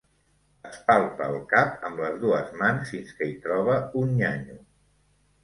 [0.69, 4.59] Es palpa el cap amb les dues mans fins que hi troba un nyanyo.